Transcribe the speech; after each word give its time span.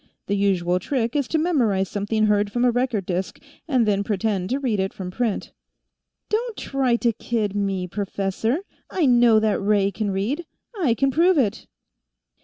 The 0.25 0.35
usual 0.35 0.79
trick 0.79 1.15
is 1.15 1.27
to 1.27 1.37
memorize 1.37 1.87
something 1.87 2.25
heard 2.25 2.51
from 2.51 2.65
a 2.65 2.71
record 2.71 3.05
disk, 3.05 3.37
and 3.67 3.85
then 3.87 4.03
pretend 4.03 4.49
to 4.49 4.57
read 4.59 4.79
it 4.79 4.93
from 4.95 5.11
print." 5.11 5.51
"Don't 6.27 6.57
try 6.57 6.95
to 6.95 7.13
kid 7.13 7.55
me, 7.55 7.85
professor. 7.85 8.61
I 8.89 9.05
know 9.05 9.39
that 9.39 9.61
Ray 9.61 9.91
can 9.91 10.09
read. 10.09 10.47
I 10.75 10.95
can 10.95 11.11
prove 11.11 11.37
it." 11.37 11.67